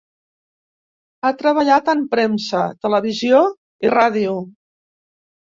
Ha 1.23 1.31
treballat 1.41 1.91
en 1.93 2.01
premsa, 2.15 2.63
televisió 2.87 3.43
i 3.89 3.93
ràdio. 3.99 4.35